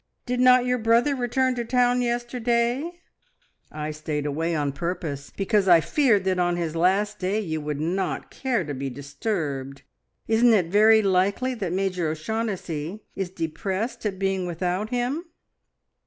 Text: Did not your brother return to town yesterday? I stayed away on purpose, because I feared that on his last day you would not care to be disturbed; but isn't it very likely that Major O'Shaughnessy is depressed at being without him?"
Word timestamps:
Did 0.25 0.39
not 0.39 0.65
your 0.65 0.79
brother 0.79 1.15
return 1.15 1.53
to 1.53 1.63
town 1.63 2.01
yesterday? 2.01 2.89
I 3.71 3.91
stayed 3.91 4.25
away 4.25 4.55
on 4.55 4.71
purpose, 4.71 5.31
because 5.37 5.67
I 5.67 5.79
feared 5.79 6.23
that 6.23 6.39
on 6.39 6.57
his 6.57 6.75
last 6.75 7.19
day 7.19 7.39
you 7.39 7.61
would 7.61 7.79
not 7.79 8.31
care 8.31 8.63
to 8.63 8.73
be 8.73 8.89
disturbed; 8.89 9.83
but 10.27 10.33
isn't 10.33 10.53
it 10.55 10.65
very 10.71 11.03
likely 11.03 11.53
that 11.53 11.71
Major 11.71 12.09
O'Shaughnessy 12.09 13.03
is 13.15 13.29
depressed 13.29 14.03
at 14.07 14.17
being 14.17 14.47
without 14.47 14.89
him?" 14.89 15.23